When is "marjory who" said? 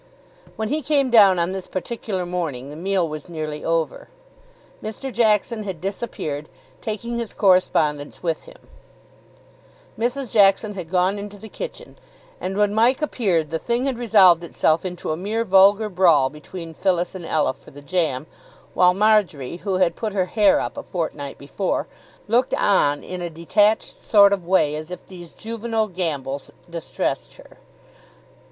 18.95-19.75